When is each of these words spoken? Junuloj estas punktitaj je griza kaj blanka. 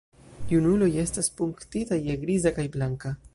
Junuloj 0.51 0.87
estas 1.03 1.29
punktitaj 1.41 1.99
je 2.09 2.17
griza 2.25 2.55
kaj 2.57 2.67
blanka. 2.79 3.15